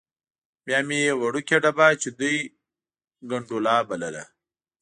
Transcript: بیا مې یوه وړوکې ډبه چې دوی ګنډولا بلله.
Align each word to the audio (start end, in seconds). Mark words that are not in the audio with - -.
بیا 0.65 0.79
مې 0.87 0.97
یوه 1.09 1.19
وړوکې 1.21 1.57
ډبه 1.63 1.87
چې 2.01 2.09
دوی 2.19 2.37
ګنډولا 3.29 3.77
بلله. 3.89 4.23